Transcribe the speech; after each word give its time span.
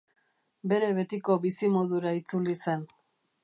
Bere 0.71 0.87
betiko 0.99 1.37
bizimodura 1.45 2.17
itzuli 2.23 2.57
zen. 2.65 2.87